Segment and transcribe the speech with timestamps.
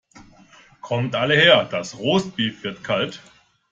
[0.81, 3.21] Kommt alle her, das Roastbeef wird kalt!